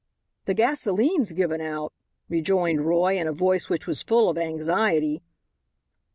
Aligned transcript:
"The 0.45 0.55
gasolene's 0.55 1.31
given 1.31 1.61
out," 1.61 1.93
rejoined 2.27 2.87
Roy 2.87 3.17
in 3.19 3.27
a 3.27 3.31
voice 3.31 3.69
which 3.69 3.85
was 3.85 4.01
full 4.01 4.29
of 4.29 4.37
anxiety. 4.39 5.21